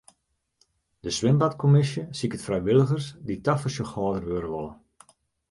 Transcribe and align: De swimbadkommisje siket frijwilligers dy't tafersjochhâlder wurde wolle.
De 1.03 1.11
swimbadkommisje 1.17 2.03
siket 2.19 2.45
frijwilligers 2.47 3.07
dy't 3.27 3.43
tafersjochhâlder 3.45 4.27
wurde 4.29 4.49
wolle. 4.55 4.73